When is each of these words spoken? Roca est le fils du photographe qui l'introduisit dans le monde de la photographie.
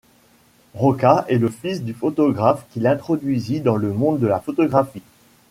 Roca 0.73 1.25
est 1.29 1.37
le 1.37 1.47
fils 1.49 1.83
du 1.83 1.93
photographe 1.93 2.65
qui 2.71 2.79
l'introduisit 2.79 3.61
dans 3.61 3.75
le 3.75 3.93
monde 3.93 4.17
de 4.19 4.25
la 4.25 4.39
photographie. 4.39 5.03